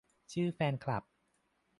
[0.31, 1.03] ชื่อแฟนคลับ